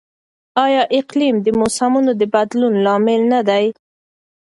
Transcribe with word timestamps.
آیا 0.65 0.81
اقلیم 0.97 1.35
د 1.45 1.47
موسمونو 1.59 2.11
د 2.19 2.23
بدلون 2.33 2.73
لامل 2.85 3.21
نه 3.33 3.39
دی؟ 3.47 3.65